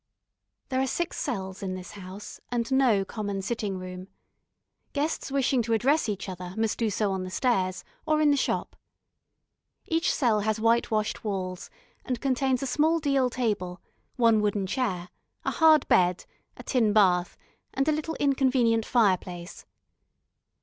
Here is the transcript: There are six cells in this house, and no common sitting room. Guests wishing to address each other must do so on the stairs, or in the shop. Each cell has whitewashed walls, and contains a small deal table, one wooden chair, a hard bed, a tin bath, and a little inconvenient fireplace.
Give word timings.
There 0.69 0.81
are 0.81 0.87
six 0.87 1.19
cells 1.19 1.61
in 1.61 1.75
this 1.75 1.91
house, 1.91 2.39
and 2.49 2.71
no 2.71 3.05
common 3.05 3.43
sitting 3.43 3.77
room. 3.77 4.07
Guests 4.93 5.29
wishing 5.31 5.61
to 5.61 5.73
address 5.73 6.09
each 6.09 6.27
other 6.27 6.55
must 6.57 6.79
do 6.79 6.89
so 6.89 7.11
on 7.11 7.23
the 7.23 7.29
stairs, 7.29 7.83
or 8.07 8.19
in 8.19 8.31
the 8.31 8.35
shop. 8.35 8.75
Each 9.85 10.11
cell 10.11 10.39
has 10.39 10.59
whitewashed 10.59 11.23
walls, 11.23 11.69
and 12.03 12.19
contains 12.19 12.63
a 12.63 12.65
small 12.65 12.97
deal 12.97 13.29
table, 13.29 13.79
one 14.15 14.41
wooden 14.41 14.65
chair, 14.65 15.09
a 15.45 15.51
hard 15.51 15.87
bed, 15.87 16.25
a 16.57 16.63
tin 16.63 16.93
bath, 16.93 17.37
and 17.71 17.87
a 17.87 17.91
little 17.91 18.15
inconvenient 18.15 18.87
fireplace. 18.87 19.67